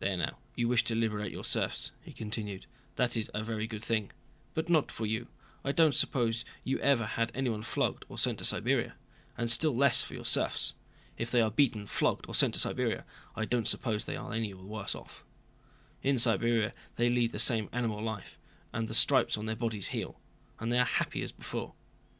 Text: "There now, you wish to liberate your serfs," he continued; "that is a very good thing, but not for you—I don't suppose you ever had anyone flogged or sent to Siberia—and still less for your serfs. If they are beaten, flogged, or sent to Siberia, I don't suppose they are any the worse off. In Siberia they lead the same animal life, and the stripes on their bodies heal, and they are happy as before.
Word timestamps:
"There 0.00 0.16
now, 0.16 0.38
you 0.56 0.66
wish 0.66 0.82
to 0.82 0.96
liberate 0.96 1.30
your 1.30 1.44
serfs," 1.44 1.92
he 2.02 2.12
continued; 2.12 2.66
"that 2.96 3.16
is 3.16 3.30
a 3.32 3.44
very 3.44 3.68
good 3.68 3.84
thing, 3.84 4.10
but 4.52 4.68
not 4.68 4.90
for 4.90 5.06
you—I 5.06 5.70
don't 5.70 5.94
suppose 5.94 6.44
you 6.64 6.80
ever 6.80 7.06
had 7.06 7.30
anyone 7.36 7.62
flogged 7.62 8.04
or 8.08 8.18
sent 8.18 8.38
to 8.40 8.44
Siberia—and 8.44 9.48
still 9.48 9.76
less 9.76 10.02
for 10.02 10.14
your 10.14 10.24
serfs. 10.24 10.74
If 11.16 11.30
they 11.30 11.40
are 11.40 11.52
beaten, 11.52 11.86
flogged, 11.86 12.24
or 12.26 12.34
sent 12.34 12.54
to 12.54 12.60
Siberia, 12.60 13.04
I 13.36 13.44
don't 13.44 13.68
suppose 13.68 14.06
they 14.06 14.16
are 14.16 14.32
any 14.32 14.52
the 14.52 14.58
worse 14.58 14.96
off. 14.96 15.22
In 16.02 16.18
Siberia 16.18 16.74
they 16.96 17.08
lead 17.08 17.30
the 17.30 17.38
same 17.38 17.68
animal 17.70 18.02
life, 18.02 18.40
and 18.72 18.88
the 18.88 18.92
stripes 18.92 19.38
on 19.38 19.46
their 19.46 19.54
bodies 19.54 19.86
heal, 19.94 20.18
and 20.58 20.72
they 20.72 20.80
are 20.80 20.84
happy 20.84 21.22
as 21.22 21.30
before. 21.30 21.74